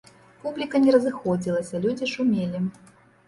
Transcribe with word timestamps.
Публіка 0.45 0.79
не 0.85 0.95
разыходзілася, 0.95 1.81
людзі 1.85 2.09
шумелі. 2.15 2.63